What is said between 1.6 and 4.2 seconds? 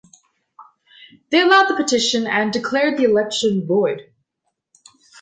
the petition and declared the election void.